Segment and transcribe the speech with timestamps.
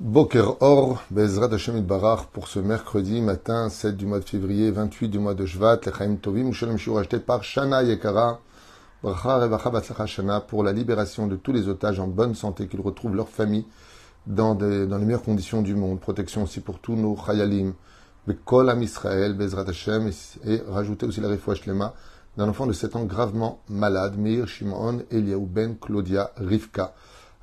[0.00, 5.08] Boker Or, Bezrat Hashem Barach, pour ce mercredi matin, 7 du mois de février, 28
[5.10, 8.40] du mois de Shvat, Lechaim Tovim, Shalom Shur, acheté par Shana Yekara,
[9.02, 13.14] Bracha Revacha Shana, pour la libération de tous les otages en bonne santé, qu'ils retrouvent
[13.14, 13.66] leur famille
[14.26, 16.00] dans, des, dans les meilleures conditions du monde.
[16.00, 17.74] Protection aussi pour tous nos Chayalim,
[18.26, 20.10] Bekol Am Israël, Bezrat Hashem,
[20.46, 21.92] et rajouter aussi la Refouach Lema
[22.38, 26.94] d'un enfant de 7 ans gravement malade, Meir Shimon, Eliaou Ben, Claudia, Rivka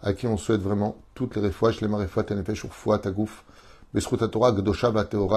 [0.02, 3.44] à qui on souhaite vraiment toutes les refouaches, les marefouat, tenefesh, urfoua, tagouf,
[3.92, 4.94] besrut Torah, gdosha,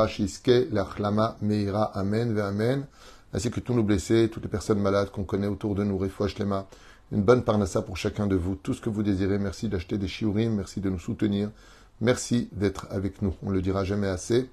[0.08, 2.84] shiske, l'achlama, meira, amen, ve amen,
[3.32, 6.38] ainsi que tous nos blessés, toutes les personnes malades qu'on connaît autour de nous, refouach,
[6.38, 6.66] lema,
[7.12, 10.06] une bonne parnassa pour chacun de vous, tout ce que vous désirez, merci d'acheter des
[10.06, 11.48] shiurim, merci de nous soutenir,
[12.02, 14.50] merci d'être avec nous, on le dira jamais assez,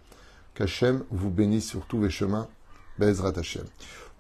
[0.56, 2.48] qu'Hachem vous bénisse sur tous vos chemins,
[3.00, 3.66] Bezrat Hashem.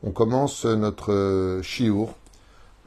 [0.03, 2.13] On commence notre shiur,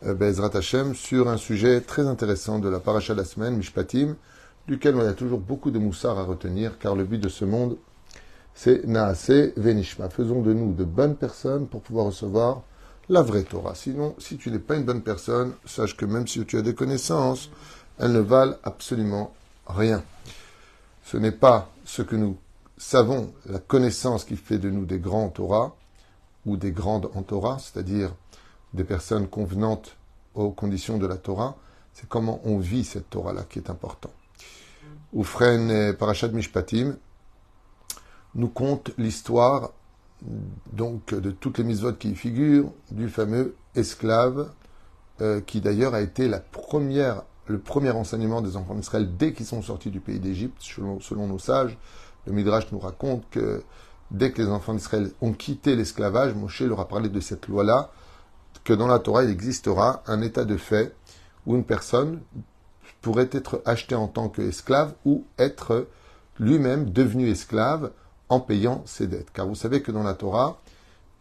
[0.02, 4.16] Bezrat Hashem, sur un sujet très intéressant de la paracha de la semaine, Mishpatim,
[4.66, 7.76] duquel on a toujours beaucoup de moussard à retenir, car le but de ce monde,
[8.54, 10.08] c'est Naase Venishma.
[10.08, 12.62] Faisons de nous de bonnes personnes pour pouvoir recevoir
[13.10, 13.74] la vraie Torah.
[13.74, 16.74] Sinon, si tu n'es pas une bonne personne, sache que même si tu as des
[16.74, 17.50] connaissances,
[17.98, 19.34] elles ne valent absolument
[19.66, 20.02] rien.
[21.04, 22.38] Ce n'est pas ce que nous
[22.78, 25.76] savons, la connaissance qui fait de nous des grands Torah,
[26.46, 28.14] ou des grandes en Torah, c'est-à-dire
[28.72, 29.96] des personnes convenantes
[30.34, 31.56] aux conditions de la Torah,
[31.92, 34.10] c'est comment on vit cette Torah-là qui est important.
[35.12, 36.96] Oufren Parashat Mishpatim
[38.34, 39.72] nous conte l'histoire
[40.72, 44.50] donc de toutes les mitzvot qui y figurent, du fameux esclave,
[45.20, 49.46] euh, qui d'ailleurs a été la première, le premier enseignement des enfants d'Israël dès qu'ils
[49.46, 51.76] sont sortis du pays d'Égypte, selon, selon, nos sages.
[52.26, 53.62] Le Midrash nous raconte que
[54.10, 57.90] dès que les enfants d'Israël ont quitté l'esclavage, Moshe leur a parlé de cette loi-là,
[58.64, 60.94] que dans la Torah, il existera un état de fait
[61.46, 62.20] où une personne
[63.00, 65.86] pourrait être achetée en tant qu'esclave ou être
[66.38, 67.90] lui-même devenu esclave
[68.28, 69.30] en payant ses dettes.
[69.32, 70.60] Car vous savez que dans la Torah,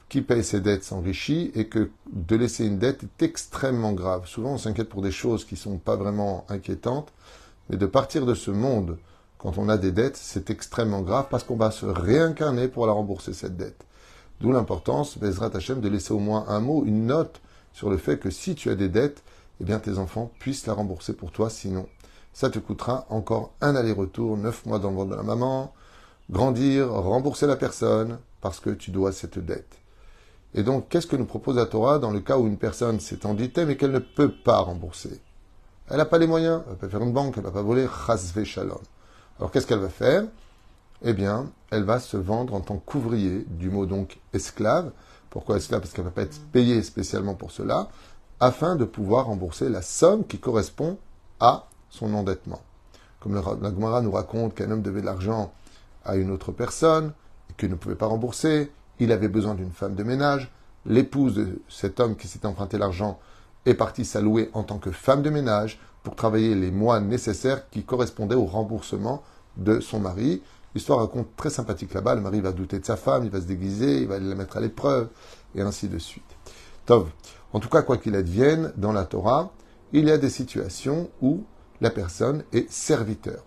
[0.10, 4.28] qui paye ses dettes s'enrichit et que de laisser une dette est extrêmement grave.
[4.28, 7.14] Souvent, on s'inquiète pour des choses qui ne sont pas vraiment inquiétantes,
[7.70, 8.98] mais de partir de ce monde
[9.38, 12.92] quand on a des dettes, c'est extrêmement grave parce qu'on va se réincarner pour la
[12.92, 13.86] rembourser cette dette.
[14.42, 17.42] D'où l'importance, Bezrat Hashem, de laisser au moins un mot, une note
[17.74, 19.24] sur le fait que si tu as des dettes,
[19.60, 21.88] eh bien tes enfants puissent la rembourser pour toi, sinon
[22.34, 25.74] ça te coûtera encore un aller-retour, neuf mois dans le ventre de la maman,
[26.30, 29.78] grandir, rembourser la personne, parce que tu dois cette dette.
[30.54, 33.26] Et donc, qu'est-ce que nous propose la Torah dans le cas où une personne s'est
[33.26, 35.20] endettée mais qu'elle ne peut pas rembourser?
[35.90, 37.88] Elle n'a pas les moyens, elle peut faire une banque, elle ne va pas voler,
[38.08, 38.80] chasve shalom.
[39.38, 40.24] Alors qu'est-ce qu'elle va faire?
[41.04, 44.92] Eh bien, elle va se vendre en tant qu'ouvrier, du mot donc esclave.
[45.30, 45.82] Pourquoi esclave?
[45.82, 47.90] Parce qu'elle ne va pas être payée spécialement pour cela,
[48.40, 50.98] afin de pouvoir rembourser la somme qui correspond
[51.40, 52.62] à son endettement.
[53.20, 55.52] Comme la Gemara nous raconte qu'un homme devait de l'argent
[56.06, 57.12] à une autre personne
[57.50, 60.52] et qu'il ne pouvait pas rembourser, il avait besoin d'une femme de ménage.
[60.86, 63.20] L'épouse de cet homme qui s'était emprunté l'argent
[63.66, 67.84] est partie s'allouer en tant que femme de ménage pour travailler les mois nécessaires qui
[67.84, 69.22] correspondaient au remboursement
[69.58, 70.42] de son mari.
[70.76, 72.16] L'histoire raconte très sympathique là-bas.
[72.16, 74.58] Le mari va douter de sa femme, il va se déguiser, il va la mettre
[74.58, 75.10] à l'épreuve,
[75.56, 76.24] et ainsi de suite.
[76.86, 77.10] Tov.
[77.54, 79.52] En tout cas, quoi qu'il advienne, dans la Torah,
[79.92, 81.44] il y a des situations où
[81.82, 83.44] la personne est serviteur.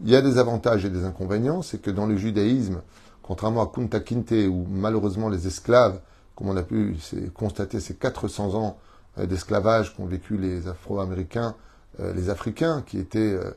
[0.00, 2.80] Il y a des avantages et des inconvénients, c'est que dans le judaïsme,
[3.22, 6.00] contrairement à Kunta Kinte, où malheureusement les esclaves,
[6.34, 6.96] comme on a pu
[7.34, 8.78] constater ces 400 ans
[9.18, 11.54] euh, d'esclavage qu'ont vécu les Afro-Américains,
[12.00, 13.52] euh, les Africains, qui étaient euh,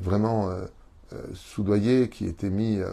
[0.00, 0.50] vraiment
[1.12, 2.90] euh, soudoyés, qui étaient mis euh,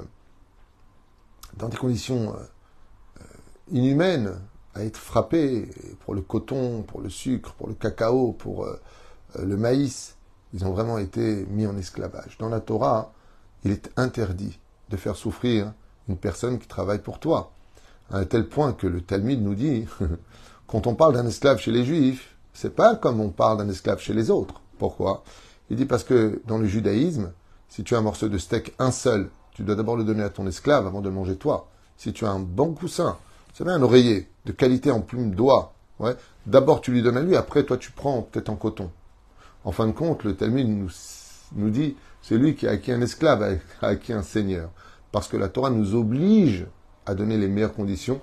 [1.58, 3.24] dans des conditions euh,
[3.72, 4.40] inhumaines
[4.76, 5.70] à être frappés
[6.02, 8.68] pour le coton, pour le sucre, pour le cacao, pour
[9.38, 10.16] le maïs.
[10.54, 12.38] Ils ont vraiment été mis en esclavage.
[12.40, 13.14] Dans la Torah,
[13.64, 14.60] il est interdit
[14.90, 15.74] de faire souffrir
[16.10, 17.52] une personne qui travaille pour toi.
[18.12, 19.86] À tel point que le Talmud nous dit,
[20.68, 24.00] quand on parle d'un esclave chez les Juifs, c'est pas comme on parle d'un esclave
[24.00, 24.62] chez les autres.
[24.80, 25.24] Pourquoi?
[25.70, 27.32] Il dit parce que dans le judaïsme,
[27.74, 30.30] si tu as un morceau de steak, un seul, tu dois d'abord le donner à
[30.30, 31.72] ton esclave avant de le manger toi.
[31.98, 33.18] Si tu as un bon coussin,
[33.50, 36.16] vous savez, un oreiller de qualité en plume d'oie, ouais,
[36.46, 38.92] d'abord tu lui donnes à lui, après toi tu prends peut-être en coton.
[39.64, 40.90] En fin de compte, le Talmud nous,
[41.56, 43.42] nous dit, c'est lui qui a acquis un esclave,
[43.82, 44.70] a acquis un seigneur.
[45.12, 46.68] Parce que la Torah nous oblige
[47.08, 48.22] à donner les meilleures conditions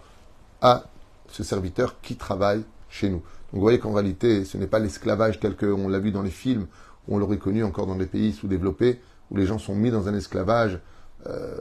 [0.62, 0.84] à
[1.28, 3.18] ce serviteur qui travaille chez nous.
[3.18, 6.30] Donc vous voyez qu'en réalité, ce n'est pas l'esclavage tel qu'on l'a vu dans les
[6.30, 6.68] films,
[7.08, 10.14] on l'aurait connu encore dans des pays sous-développés, où les gens sont mis dans un
[10.14, 10.78] esclavage,
[11.26, 11.56] euh,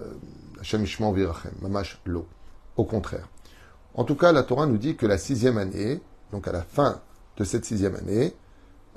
[0.61, 2.27] virachem, mamash lo.
[2.77, 3.27] Au contraire.
[3.93, 5.99] En tout cas, la Torah nous dit que la sixième année,
[6.31, 7.01] donc à la fin
[7.37, 8.33] de cette sixième année,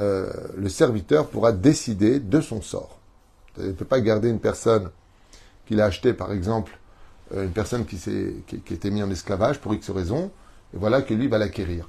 [0.00, 2.98] euh, le serviteur pourra décider de son sort.
[3.58, 4.90] Il ne peut pas garder une personne
[5.66, 6.78] qu'il a achetée, par exemple,
[7.34, 10.30] euh, une personne qui, été mise en esclavage pour X raison,
[10.74, 11.88] et voilà que lui va l'acquérir.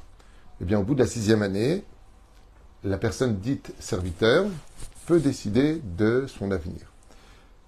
[0.62, 1.83] Eh bien, au bout de la sixième année,
[2.83, 4.45] la personne dite serviteur
[5.06, 6.92] peut décider de son avenir.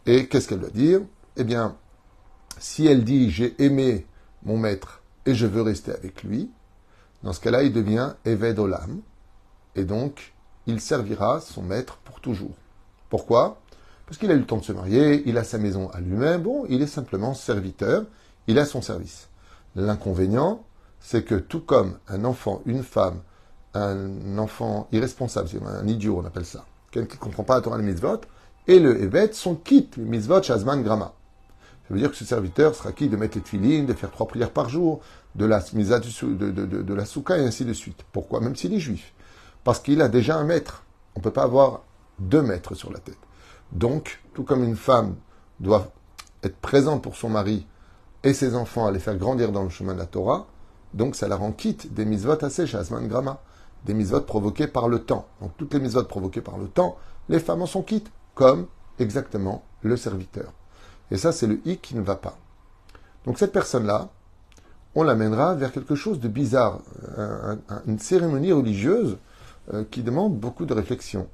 [0.06, 1.02] Et qu'est-ce qu'elle doit dire?
[1.38, 1.76] Eh bien,
[2.58, 4.06] si elle dit j'ai aimé
[4.44, 6.50] mon maître et je veux rester avec lui,
[7.24, 9.02] dans ce cas-là, il devient Eved Olam,
[9.76, 10.34] et donc
[10.68, 12.56] il servira son maître pour toujours.
[13.10, 13.60] Pourquoi?
[14.06, 16.44] Parce qu'il a eu le temps de se marier, il a sa maison à lui-même,
[16.44, 18.06] bon, il est simplement serviteur,
[18.48, 19.30] il a son service.
[19.76, 20.64] L'inconvénient,
[21.00, 23.22] c'est que tout comme un enfant, une femme,
[23.74, 27.62] un enfant irresponsable, c'est un idiot, on appelle ça, quelqu'un qui ne comprend pas la
[27.62, 28.21] Torah les mitzvot,
[28.68, 31.13] et le Evet sont quittes, les mitzvot, shazman, grama.
[31.88, 34.27] Ça veut dire que ce serviteur sera qui de mettre les tuilines, de faire trois
[34.27, 35.01] prières par jour,
[35.36, 36.51] de la de,
[36.81, 38.03] de, la souka et ainsi de suite.
[38.12, 38.39] Pourquoi?
[38.39, 39.13] Même s'il est juif.
[39.63, 40.83] Parce qu'il a déjà un maître.
[41.15, 41.83] On ne peut pas avoir
[42.18, 43.18] deux maîtres sur la tête.
[43.71, 45.15] Donc, tout comme une femme
[45.59, 45.91] doit
[46.41, 47.68] être présente pour son mari
[48.24, 50.48] et ses enfants à les faire grandir dans le chemin de la Torah,
[50.94, 53.41] donc ça la rend quitte des mitzvot assez shazman, grama
[53.86, 55.28] des mitzvot provoquées par le temps.
[55.42, 56.98] Donc toutes les mitzvot provoquées par le temps,
[57.30, 58.68] les femmes en sont quittes, comme
[59.00, 60.52] exactement le serviteur.
[61.12, 62.38] Et ça, c'est le i qui ne va pas.
[63.26, 64.10] Donc cette personne-là,
[64.96, 66.80] on l'amènera vers quelque chose de bizarre,
[67.86, 69.18] une cérémonie religieuse
[69.74, 71.28] euh, qui demande beaucoup de réflexion.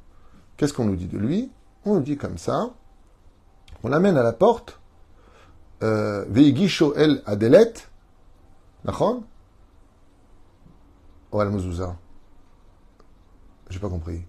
[0.58, 1.52] Qu'est-ce qu'on nous dit de lui?
[1.86, 2.72] On nous dit comme ça,
[3.84, 4.80] on l'amène à la porte,
[5.84, 7.74] euh, Veigisho el Adelet,
[8.86, 9.24] Nachon
[11.32, 11.52] Ou al
[13.72, 14.26] j'ai pas compris.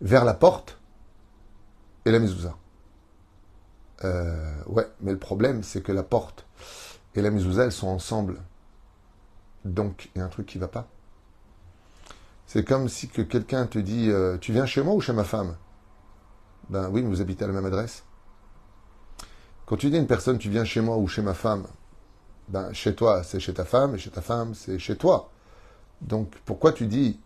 [0.00, 0.78] Vers la porte
[2.04, 2.56] et la mezouza.
[4.04, 6.46] Euh, ouais, mais le problème, c'est que la porte
[7.14, 8.40] et la mezouza, elles sont ensemble.
[9.64, 10.88] Donc, il y a un truc qui va pas.
[12.46, 15.24] C'est comme si que quelqu'un te dit euh, Tu viens chez moi ou chez ma
[15.24, 15.56] femme?
[16.68, 18.04] Ben oui, mais vous habitez à la même adresse.
[19.66, 21.66] Quand tu dis à une personne Tu viens chez moi ou chez ma femme
[22.48, 25.30] Ben, chez toi, c'est chez ta femme, et chez ta femme, c'est chez toi.
[26.02, 27.18] Donc, pourquoi tu dis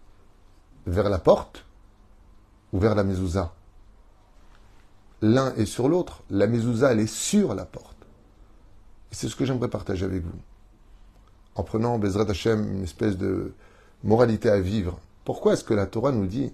[0.87, 1.65] vers la porte
[2.73, 3.53] ou vers la mezouza.
[5.21, 6.23] L'un est sur l'autre.
[6.31, 7.97] La mezouza, elle est sur la porte.
[9.11, 10.39] Et c'est ce que j'aimerais partager avec vous.
[11.55, 13.53] En prenant Bezrat Hashem une espèce de
[14.05, 15.01] moralité à vivre.
[15.25, 16.53] Pourquoi est-ce que la Torah nous dit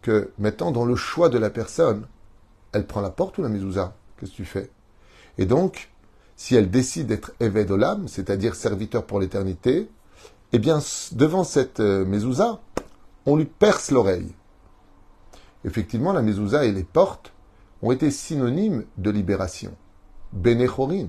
[0.00, 2.06] que, mettant dans le choix de la personne,
[2.72, 3.94] elle prend la porte ou la mezouza?
[4.16, 4.70] Qu'est-ce que tu fais?
[5.38, 5.90] Et donc,
[6.36, 9.90] si elle décide d'être Eved Olam, c'est-à-dire serviteur pour l'éternité,
[10.52, 10.80] eh bien,
[11.12, 12.60] devant cette euh, mezouza,
[13.26, 14.34] on lui perce l'oreille.
[15.64, 17.32] Effectivement, la mezouza et les portes
[17.82, 19.74] ont été synonymes de libération.
[20.32, 21.08] Bénéchorin.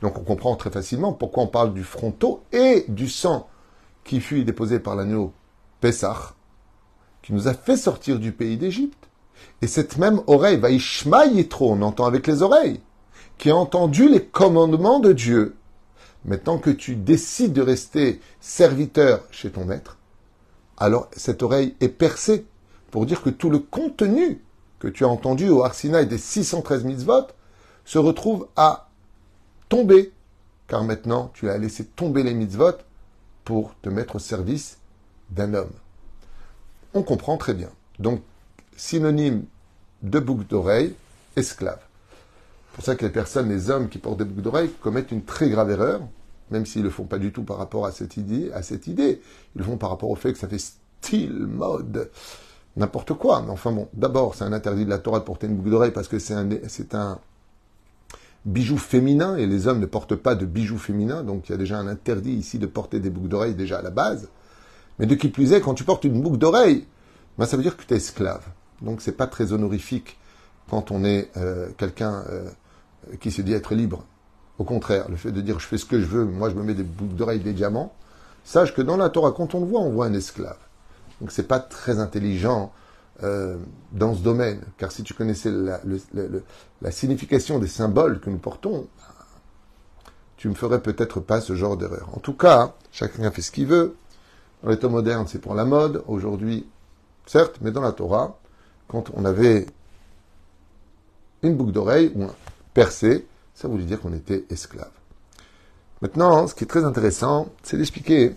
[0.00, 3.48] Donc on comprend très facilement pourquoi on parle du fronteau et du sang
[4.04, 5.32] qui fut déposé par l'agneau
[5.80, 6.34] Pessah,
[7.22, 9.08] qui nous a fait sortir du pays d'Égypte.
[9.60, 10.68] Et cette même oreille, va
[11.48, 12.80] trop, on entend avec les oreilles,
[13.38, 15.56] qui a entendu les commandements de Dieu.
[16.24, 19.98] Maintenant que tu décides de rester serviteur chez ton maître,
[20.82, 22.44] alors cette oreille est percée
[22.90, 24.42] pour dire que tout le contenu
[24.80, 27.28] que tu as entendu au Arsinaï des 613 mitzvot
[27.84, 28.88] se retrouve à
[29.68, 30.10] tomber,
[30.66, 32.72] car maintenant tu as laissé tomber les mitzvot
[33.44, 34.78] pour te mettre au service
[35.30, 35.70] d'un homme.
[36.94, 37.70] On comprend très bien.
[38.00, 38.20] Donc,
[38.76, 39.44] synonyme
[40.02, 40.96] de boucle d'oreille,
[41.36, 41.78] esclave.
[41.78, 45.24] C'est pour ça que les personnes, les hommes qui portent des boucles d'oreilles commettent une
[45.24, 46.00] très grave erreur,
[46.50, 48.86] même s'ils ne le font pas du tout par rapport à cette idée, à cette
[48.86, 49.20] idée.
[49.54, 52.10] Ils le font par rapport au fait que ça fait style, mode,
[52.76, 53.42] n'importe quoi.
[53.42, 55.90] Mais enfin bon, d'abord, c'est un interdit de la Torah de porter une boucle d'oreille
[55.90, 56.34] parce que c'est
[56.94, 57.18] un,
[58.44, 61.22] bijou féminin et les hommes ne portent pas de bijoux féminins.
[61.22, 63.82] Donc il y a déjà un interdit ici de porter des boucles d'oreilles déjà à
[63.82, 64.28] la base.
[64.98, 66.86] Mais de qui plus est, quand tu portes une boucle d'oreille,
[67.38, 68.44] ben, ça veut dire que tu es esclave.
[68.82, 70.18] Donc c'est pas très honorifique
[70.68, 72.48] quand on est euh, quelqu'un euh,
[73.20, 74.04] qui se dit être libre.
[74.58, 76.62] Au contraire, le fait de dire je fais ce que je veux, moi je me
[76.62, 77.92] mets des boucles d'oreilles, des diamants,
[78.44, 80.58] sache que dans la Torah, quand on le voit, on voit un esclave.
[81.20, 82.72] Donc c'est pas très intelligent
[83.22, 83.56] euh,
[83.92, 88.88] dans ce domaine, car si tu connaissais la, signification des symboles que nous portons,
[90.36, 92.08] tu me ferais peut-être pas ce genre d'erreur.
[92.16, 93.94] En tout cas, chacun fait ce qu'il veut.
[94.64, 96.02] Dans les temps modernes, c'est pour la mode.
[96.08, 96.66] Aujourd'hui,
[97.26, 98.38] certes, mais dans la Torah,
[98.88, 99.66] quand on avait
[101.42, 102.34] une boucle d'oreille ou un
[102.74, 104.90] percé, ça voulait dire qu'on était esclave.
[106.00, 108.34] Maintenant, ce qui est très intéressant, c'est d'expliquer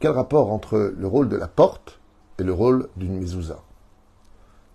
[0.00, 2.00] quel rapport entre le rôle de la porte
[2.38, 3.62] et le rôle d'une mezouza.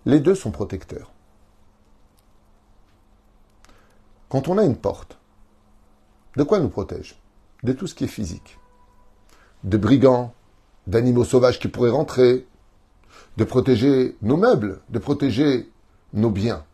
[0.06, 1.12] Les deux sont protecteurs.
[4.30, 5.18] Quand on a une porte,
[6.36, 7.20] de quoi elle nous protège?
[7.62, 8.58] De tout ce qui est physique.
[9.64, 10.32] De brigands,
[10.86, 12.46] d'animaux sauvages qui pourraient rentrer,
[13.36, 15.70] de protéger nos meubles, de protéger
[16.14, 16.64] nos biens.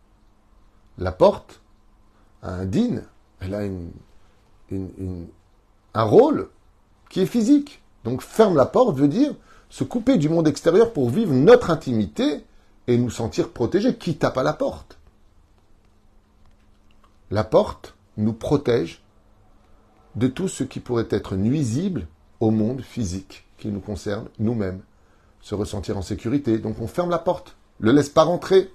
[0.97, 1.61] La porte
[2.53, 3.01] un din,
[3.39, 3.61] elle a
[5.93, 6.49] un rôle
[7.09, 7.81] qui est physique.
[8.03, 9.33] Donc ferme la porte veut dire
[9.69, 12.45] se couper du monde extérieur pour vivre notre intimité
[12.87, 13.95] et nous sentir protégés.
[13.95, 14.97] Qui tape à la porte
[17.31, 19.03] La porte nous protège
[20.15, 22.07] de tout ce qui pourrait être nuisible
[22.39, 24.81] au monde physique qui nous concerne nous-mêmes.
[25.41, 26.57] Se ressentir en sécurité.
[26.57, 28.71] Donc on ferme la porte, le laisse pas rentrer.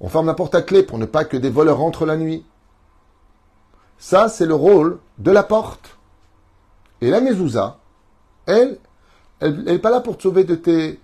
[0.00, 2.44] On ferme la porte à clé pour ne pas que des voleurs rentrent la nuit.
[3.98, 5.98] Ça, c'est le rôle de la porte.
[7.00, 7.78] Et la mezouza,
[8.46, 8.78] elle,
[9.40, 11.00] elle n'est pas là pour te sauver de tes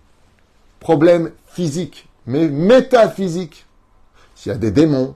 [0.80, 3.66] problèmes physiques, mais métaphysiques.
[4.34, 5.14] S'il y a des démons,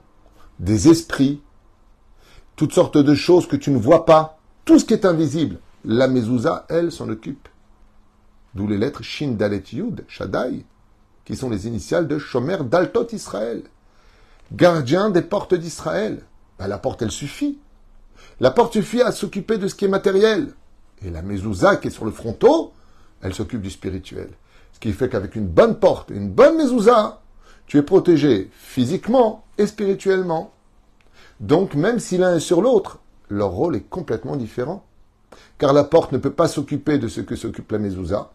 [0.58, 1.42] des esprits,
[2.56, 6.08] toutes sortes de choses que tu ne vois pas, tout ce qui est invisible, la
[6.08, 7.48] mezouza, elle, s'en occupe.
[8.54, 10.64] D'où les lettres Shin Dalet Yud, Shaddai,
[11.24, 13.62] qui sont les initiales de Shomer Daltot Israël,
[14.52, 16.22] gardien des portes d'Israël.
[16.58, 17.58] Ben, la porte, elle suffit.
[18.40, 20.52] La porte suffit à s'occuper de ce qui est matériel.
[21.04, 22.70] Et la mezouza qui est sur le fronton,
[23.22, 24.28] elle s'occupe du spirituel.
[24.72, 27.20] Ce qui fait qu'avec une bonne porte et une bonne mezouza,
[27.66, 30.52] tu es protégé physiquement et spirituellement.
[31.40, 34.84] Donc même si l'un est sur l'autre, leur rôle est complètement différent.
[35.58, 38.30] Car la porte ne peut pas s'occuper de ce que s'occupe la mezouza,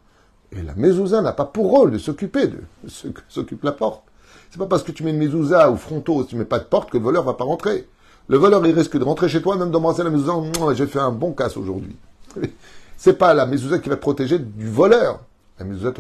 [0.52, 4.04] et la mezouza n'a pas pour rôle de s'occuper de ce que s'occupe la porte.
[4.50, 6.64] C'est pas parce que tu mets une mezouza ou fronto, si tu mets pas de
[6.64, 7.88] porte, que le voleur va pas rentrer.
[8.28, 10.34] Le voleur, il risque de rentrer chez toi, même d'embrasser la mezouza,
[10.74, 11.96] j'ai fait un bon casse aujourd'hui.
[12.98, 15.22] C'est pas la mezouza qui va te protéger du voleur.
[15.60, 15.94] La mezouza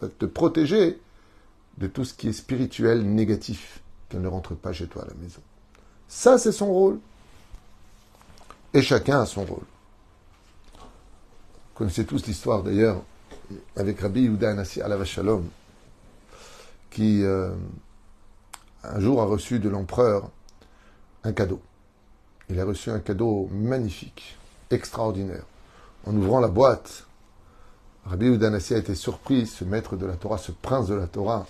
[0.00, 0.98] va te protéger
[1.78, 5.14] de tout ce qui est spirituel négatif, qu'elle ne rentre pas chez toi à la
[5.14, 5.40] maison.
[6.08, 6.98] Ça, c'est son rôle.
[8.74, 9.64] Et chacun a son rôle.
[10.78, 13.02] Vous connaissez tous l'histoire d'ailleurs
[13.76, 15.44] avec Rabbi Yehuda Anassi Alav Shalom,
[16.90, 17.50] qui euh,
[18.82, 20.30] un jour a reçu de l'empereur
[21.24, 21.60] un cadeau.
[22.48, 24.36] Il a reçu un cadeau magnifique,
[24.70, 25.44] extraordinaire.
[26.06, 27.06] En ouvrant la boîte,
[28.06, 31.46] Rabbi Yehuda a été surpris, ce maître de la Torah, ce prince de la Torah,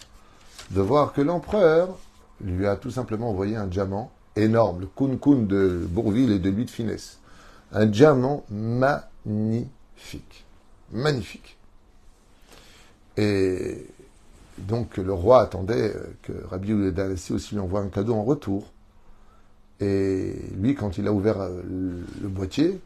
[0.71, 1.99] de voir que l'empereur
[2.41, 6.65] lui a tout simplement envoyé un diamant énorme, le kun-kun de Bourville et de lui
[6.65, 7.19] de finesse.
[7.73, 9.71] Un diamant magnifique.
[10.93, 11.56] Magnifique.
[13.17, 13.87] Et
[14.59, 18.73] donc le roi attendait que Rabbi Yehuda aussi lui envoie un cadeau en retour.
[19.81, 21.63] Et lui, quand il a ouvert euh,
[22.23, 22.81] le boîtier,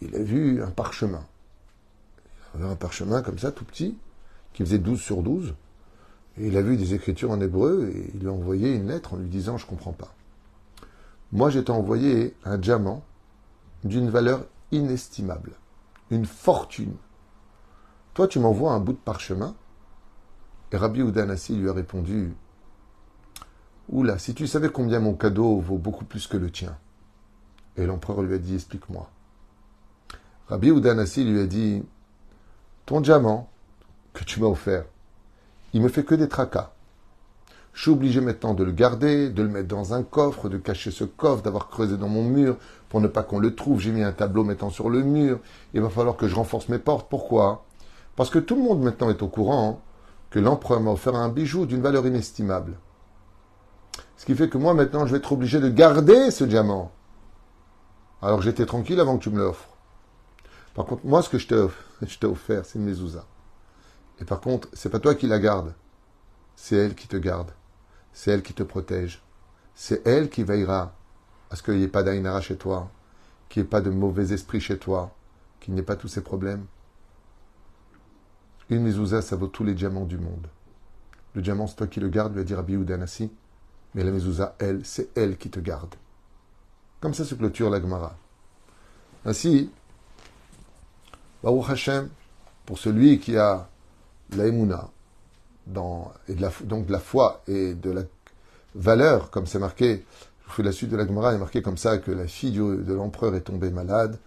[0.00, 1.24] il a vu un parchemin.
[2.54, 3.98] Il a vu un parchemin comme ça, tout petit,
[4.54, 5.54] qui faisait 12 sur 12.
[6.38, 9.16] Et il a vu des écritures en hébreu et il a envoyé une lettre en
[9.16, 10.14] lui disant Je ne comprends pas.
[11.32, 13.04] Moi, j'ai envoyé un diamant
[13.84, 15.52] d'une valeur inestimable,
[16.10, 16.94] une fortune.
[18.20, 19.54] Toi, tu m'envoies un bout de parchemin.
[20.72, 22.34] Et Rabbi Udanassi lui a répondu
[23.88, 26.76] Oula, si tu savais combien mon cadeau vaut beaucoup plus que le tien.
[27.78, 29.08] Et l'empereur lui a dit Explique-moi.
[30.48, 31.82] Rabbi Udanassi lui a dit
[32.84, 33.48] Ton diamant
[34.12, 34.84] que tu m'as offert,
[35.72, 36.72] il me fait que des tracas.
[37.72, 40.90] Je suis obligé maintenant de le garder, de le mettre dans un coffre, de cacher
[40.90, 42.58] ce coffre, d'avoir creusé dans mon mur
[42.90, 43.80] pour ne pas qu'on le trouve.
[43.80, 45.40] J'ai mis un tableau mettant sur le mur.
[45.72, 47.08] Il va falloir que je renforce mes portes.
[47.08, 47.64] Pourquoi?
[48.20, 49.80] Parce que tout le monde maintenant est au courant
[50.28, 52.76] que l'empereur m'a offert un bijou d'une valeur inestimable.
[54.18, 56.92] Ce qui fait que moi maintenant je vais être obligé de garder ce diamant.
[58.20, 59.70] Alors j'étais tranquille avant que tu me l'offres.
[60.74, 63.24] Par contre, moi ce que je t'ai offert, c'est une mezouza.
[64.20, 65.72] Et par contre, c'est pas toi qui la garde,
[66.56, 67.52] c'est elle qui te garde
[68.12, 69.22] c'est elle qui te protège.
[69.74, 70.92] C'est elle qui veillera
[71.50, 72.90] à ce qu'il n'y ait pas d'Aïnara chez toi,
[73.48, 75.14] qu'il n'y ait pas de mauvais esprit chez toi,
[75.58, 76.66] qu'il n'y ait pas tous ces problèmes.
[78.70, 80.46] Une mezouza, ça vaut tous les diamants du monde.
[81.34, 83.30] Le diamant, c'est toi qui le gardes, lui a dit Rabbi Udanassi.
[83.94, 85.94] Mais la mezouza, elle, c'est elle qui te garde.
[87.00, 88.16] Comme ça se clôture la Gemara.
[89.24, 89.70] Ainsi,
[91.42, 92.08] Baruch Hashem,
[92.64, 93.68] pour celui qui a
[94.36, 98.02] la et de la, donc de la foi et de la
[98.74, 100.04] valeur, comme c'est marqué,
[100.42, 102.26] je vous fais la suite de la Gemara, il est marqué comme ça que la
[102.26, 104.18] fille de l'empereur est tombée malade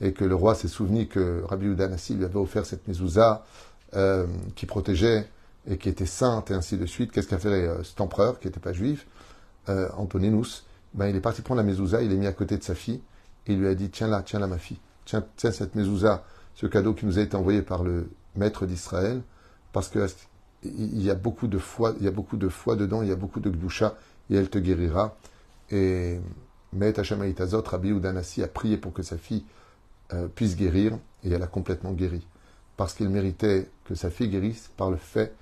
[0.00, 3.44] et que le roi s'est souvenu que Rabbi Udanassi lui avait offert cette mezouza
[3.96, 5.26] euh, qui protégeait
[5.66, 7.10] et qui était sainte et ainsi de suite.
[7.10, 9.08] Qu'est-ce qu'a fait euh, cet empereur qui n'était pas juif,
[9.68, 10.64] euh, Antoninus?
[10.94, 13.00] Ben, Il est parti prendre la mezouza, il est mis à côté de sa fille
[13.48, 16.24] et il lui a dit Tiens là, tiens là ma fille, tiens, tiens cette mezouza,
[16.54, 19.22] ce cadeau qui nous a été envoyé par le maître d'Israël,
[19.72, 20.06] parce que
[20.62, 23.12] il y a beaucoup de foi, il y a beaucoup de foi dedans, il y
[23.12, 23.96] a beaucoup de gdusha,
[24.28, 25.16] et elle te guérira.
[25.70, 26.20] Et
[26.72, 29.44] Mehet Hashem Azot, Rabbi Udanassi a prié pour que sa fille
[30.34, 32.24] puisse guérir, et elle a complètement guéri.
[32.80, 35.34] Parce qu'il méritait que sa fille guérisse par le fait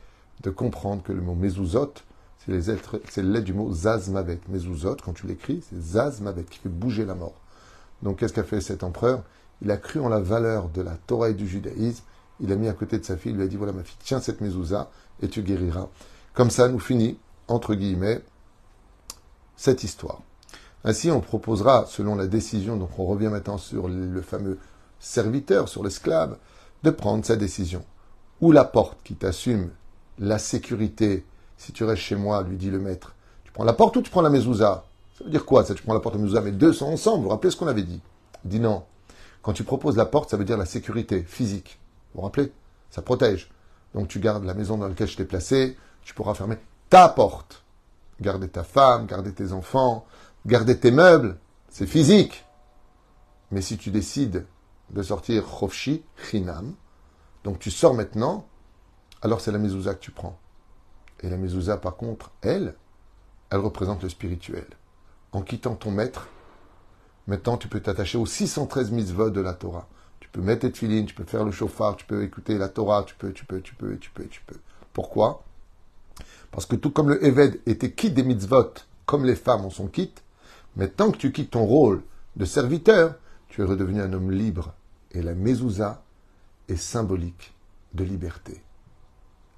[0.42, 1.95] de comprendre que le mot mezuzot,
[2.38, 4.40] c'est les lettres, c'est lettres du mot Zazmavet.
[4.49, 7.40] Mezuzot, quand tu l'écris, c'est Zazmavet, qui fait bouger la mort.
[8.02, 9.23] Donc qu'est-ce qu'a fait cet empereur?
[9.62, 12.02] Il a cru en la valeur de la Torah et du judaïsme.
[12.40, 13.99] Il a mis à côté de sa fille, il lui a dit voilà ma fille,
[14.00, 14.90] tiens cette mezouza
[15.23, 15.87] et tu guériras.
[16.35, 18.21] Comme ça, nous finit, entre guillemets,
[19.54, 20.23] cette histoire.
[20.83, 24.59] Ainsi, on proposera, selon la décision, donc on revient maintenant sur le fameux
[24.99, 26.37] serviteur, sur l'esclave,
[26.82, 27.85] de prendre sa décision.
[28.40, 29.70] Ou la porte qui t'assume
[30.18, 31.25] la sécurité,
[31.56, 34.11] si tu restes chez moi, lui dit le maître, tu prends la porte ou tu
[34.11, 34.85] prends la mezouza?
[35.16, 35.75] Ça veut dire quoi ça?
[35.75, 37.56] Tu prends la porte et la mezouza, mais deux sont ensemble, vous vous rappelez ce
[37.56, 38.00] qu'on avait dit?
[38.44, 38.85] Il dit non.
[39.42, 41.80] Quand tu proposes la porte, ça veut dire la sécurité physique.
[42.12, 42.52] Vous vous rappelez?
[42.90, 43.50] Ça protège.
[43.94, 46.58] Donc tu gardes la maison dans laquelle je t'ai placé, tu pourras fermer
[46.90, 47.64] ta porte.
[48.20, 50.04] Garder ta femme, garder tes enfants,
[50.44, 51.38] garder tes meubles,
[51.70, 52.44] c'est physique.
[53.50, 54.44] Mais si tu décides
[54.90, 56.75] de sortir Chofshi, Chinam,
[57.45, 58.47] donc tu sors maintenant,
[59.23, 60.38] alors c'est la mezouza que tu prends.
[61.21, 62.75] Et la mezouza, par contre, elle,
[63.50, 64.66] elle représente le spirituel.
[65.33, 66.28] En quittant ton maître,
[67.26, 69.88] maintenant tu peux t'attacher aux 613 mitzvot de la Torah.
[70.21, 73.04] Tu peux mettre tes filines, tu peux faire le chauffard, tu peux écouter la Torah,
[73.04, 74.59] tu peux, tu peux, tu peux, tu peux, tu peux.
[74.92, 75.45] Pourquoi?
[76.50, 78.75] Parce que tout comme le Eved était quitte des mitzvot,
[79.07, 80.23] comme les femmes en sont quittes,
[80.76, 82.02] mais tant que tu quittes ton rôle
[82.37, 83.14] de serviteur,
[83.49, 84.75] tu es redevenu un homme libre.
[85.12, 86.05] Et la mezouza
[86.69, 87.55] est symbolique
[87.95, 88.62] de liberté.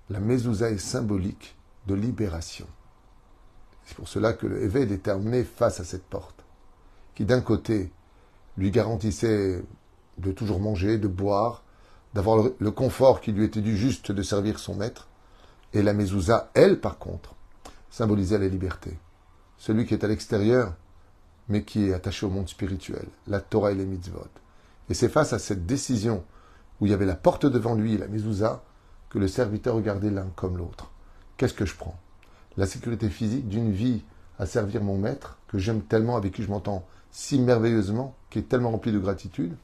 [0.08, 1.56] La mezouza est symbolique
[1.86, 2.66] de libération.
[3.84, 6.44] C'est pour cela que le Eved était amené face à cette porte,
[7.14, 7.92] qui d'un côté
[8.56, 9.62] lui garantissait
[10.18, 11.64] de toujours manger, de boire,
[12.14, 15.08] d'avoir le, confort qui lui était dû juste de servir son maître,
[15.72, 17.34] et la mezouza, elle, par contre,
[17.90, 18.98] symbolisait la liberté.
[19.56, 20.74] Celui qui est à l'extérieur
[21.50, 24.28] mais qui est attaché au monde spirituel, la Torah et les mitzvot.
[24.88, 26.24] Et c'est face à cette décision
[26.80, 28.62] où il y avait la porte devant lui et la mezouza
[29.10, 30.90] que le serviteur regardait l'un comme l'autre.
[31.36, 31.98] Qu'est-ce que je prends?
[32.56, 34.02] La sécurité physique d'une vie
[34.38, 38.48] à servir mon maître, que j'aime tellement, avec qui je m'entends si merveilleusement, qui est
[38.48, 39.56] tellement rempli de gratitude,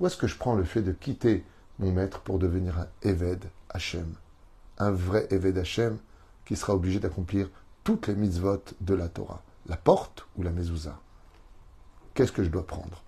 [0.00, 1.44] ou est-ce que je prends le fait de quitter
[1.78, 4.12] mon maître pour devenir un Eved Hachem?
[4.78, 5.98] Un vrai Eved Hachem
[6.44, 7.48] qui sera obligé d'accomplir
[7.84, 9.42] toutes les mitzvot de la Torah.
[9.66, 10.98] La porte ou la mezouza?
[12.18, 13.00] Qu'est-ce que je dois prendre?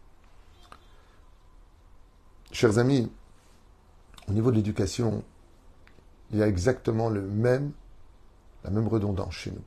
[2.52, 3.10] Chers amis,
[4.28, 5.24] au niveau de l'éducation,
[6.30, 7.72] il y a exactement la même
[8.64, 9.64] redondance chez nous.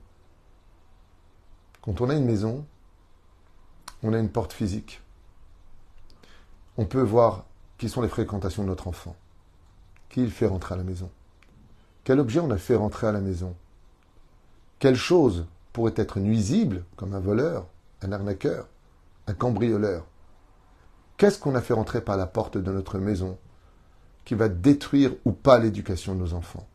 [1.82, 2.66] Quand on a une maison,
[4.02, 5.02] on a une porte physique.
[6.78, 7.44] On peut voir
[7.78, 9.18] qui sont les fréquentations de notre enfant,
[10.08, 11.12] qui il fait rentrer à la maison,
[12.06, 13.58] quel objet on a fait rentrer à la maison,
[14.80, 17.68] quelle chose pourrait être nuisible, comme un voleur,
[18.04, 18.70] un arnaqueur,
[19.28, 20.06] un cambrioleur.
[21.18, 23.38] Qu'est-ce qu'on a fait rentrer par la porte de notre maison
[24.26, 26.68] qui va détruire ou pas l'éducation de nos enfants?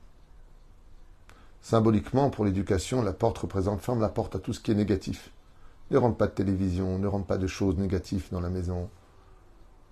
[1.60, 5.32] Symboliquement, pour l'éducation, la porte représente, ferme la porte à tout ce qui est négatif.
[5.90, 8.88] Ne rentre pas de télévision, ne rentre pas de choses négatives dans la maison,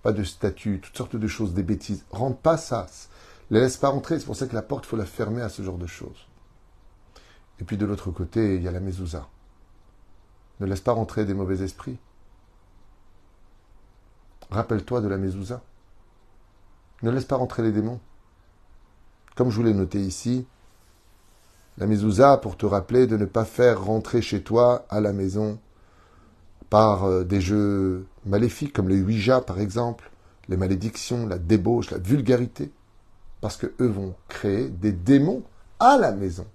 [0.01, 2.05] pas de statues, toutes sortes de choses, des bêtises.
[2.11, 2.87] Rentre pas ça.
[3.51, 5.49] Ne laisse pas rentrer, c'est pour ça que la porte, il faut la fermer à
[5.49, 6.27] ce genre de choses.
[7.59, 9.27] Et puis de l'autre côté, il y a la mezouza.
[10.59, 11.97] Ne laisse pas rentrer des mauvais esprits.
[14.49, 15.61] Rappelle-toi de la mezouza.
[17.03, 17.99] Ne laisse pas rentrer les démons.
[19.35, 20.47] Comme je vous l'ai noté ici,
[21.77, 25.59] la mezouza pour te rappeler de ne pas faire rentrer chez toi à la maison
[26.69, 30.09] par euh, des jeux maléfiques comme le Ouija par exemple,
[30.49, 32.71] les malédictions, la débauche, la vulgarité,
[33.41, 35.43] parce que eux vont créer des démons
[35.79, 36.47] à la maison.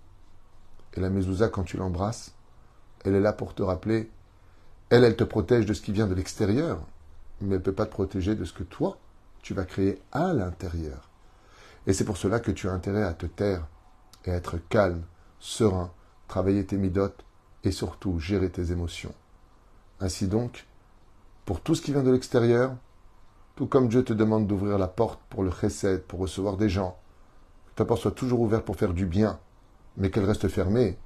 [0.94, 2.32] Et la mezouza, quand tu l'embrasses,
[3.04, 4.10] elle est là pour te rappeler,
[4.90, 6.80] elle, elle te protège de ce qui vient de l'extérieur,
[7.42, 8.98] mais ne peut pas te protéger de ce que toi,
[9.42, 11.10] tu vas créer à l'intérieur.
[11.86, 13.66] Et c'est pour cela que tu as intérêt à te taire
[14.24, 15.02] et à être calme,
[15.40, 15.90] serein,
[16.28, 17.24] travailler tes midotes
[17.64, 19.14] et surtout gérer tes émotions.
[20.00, 20.66] Ainsi donc,
[21.44, 22.74] pour tout ce qui vient de l'extérieur,
[23.56, 26.96] tout comme Dieu te demande d'ouvrir la porte pour le chesed, pour recevoir des gens,
[27.66, 29.38] que ta porte soit toujours ouverte pour faire du bien,
[29.96, 30.98] mais qu'elle reste fermée,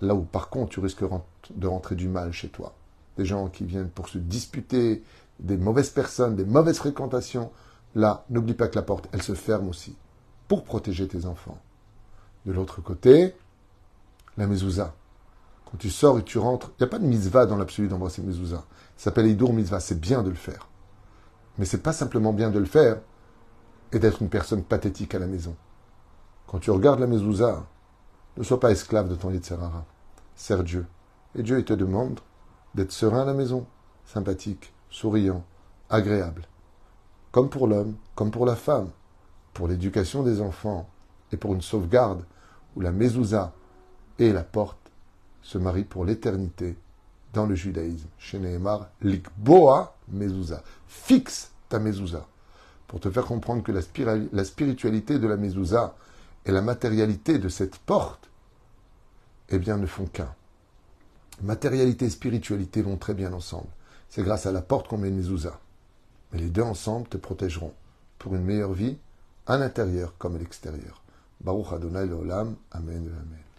[0.00, 1.04] là où par contre tu risques
[1.50, 2.74] de rentrer du mal chez toi.
[3.16, 5.02] Des gens qui viennent pour se disputer,
[5.38, 7.50] des mauvaises personnes, des mauvaises fréquentations,
[7.94, 9.96] là, n'oublie pas que la porte, elle se ferme aussi,
[10.48, 11.58] pour protéger tes enfants.
[12.46, 13.34] De l'autre côté,
[14.36, 14.94] la mezouza.
[15.70, 18.22] Quand tu sors et tu rentres, il n'y a pas de mitzvah dans l'absolu d'embrasser
[18.22, 18.64] mezouza.
[18.96, 20.68] Ça s'appelle Idour mitzvah, c'est bien de le faire.
[21.58, 23.00] Mais c'est pas simplement bien de le faire
[23.92, 25.54] et d'être une personne pathétique à la maison.
[26.46, 27.66] Quand tu regardes la mezouza,
[28.36, 29.84] ne sois pas esclave de ton Yitzhara.
[30.34, 30.86] Sers Dieu.
[31.34, 32.20] Et Dieu, il te demande
[32.74, 33.66] d'être serein à la maison,
[34.06, 35.44] sympathique, souriant,
[35.88, 36.46] agréable.
[37.32, 38.90] Comme pour l'homme, comme pour la femme,
[39.54, 40.88] pour l'éducation des enfants
[41.32, 42.24] et pour une sauvegarde
[42.76, 43.52] où la mezouza
[44.18, 44.78] est la porte
[45.42, 46.76] se marient pour l'éternité
[47.32, 48.08] dans le judaïsme.
[48.18, 50.62] Chez Nehemar, likboa mezouza.
[50.86, 52.26] Fixe ta mezouza.
[52.86, 55.94] Pour te faire comprendre que la, spiritualité de la mezouza
[56.44, 58.28] et la matérialité de cette porte,
[59.48, 60.34] eh bien, ne font qu'un.
[61.42, 63.68] Matérialité et spiritualité vont très bien ensemble.
[64.08, 65.60] C'est grâce à la porte qu'on met une.
[66.32, 67.72] Mais les deux ensemble te protégeront
[68.18, 68.98] pour une meilleure vie
[69.46, 71.02] à l'intérieur comme à l'extérieur.
[71.40, 72.56] Baruch Adonai Leolam.
[72.72, 73.08] Amen.
[73.08, 73.49] Amen.